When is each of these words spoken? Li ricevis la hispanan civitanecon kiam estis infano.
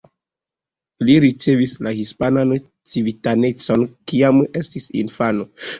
Li 1.09 1.17
ricevis 1.25 1.75
la 1.89 1.93
hispanan 1.99 2.57
civitanecon 2.95 3.89
kiam 4.15 4.45
estis 4.65 4.95
infano. 5.07 5.53